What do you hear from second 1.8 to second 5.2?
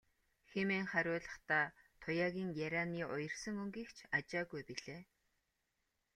Туяагийн ярианы уярсан өнгийг ч ажаагүй билээ.